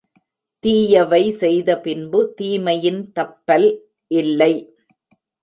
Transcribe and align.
தீயவை 0.63 1.31
செய்த 1.31 1.69
பின்பு 1.77 2.21
தீமையின் 2.37 3.01
தப்பல் 3.11 3.67
இல்லை. 4.11 4.53